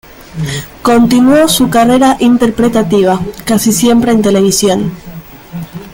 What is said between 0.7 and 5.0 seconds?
Continuó su carrera interpretativa, casi siempre en televisión.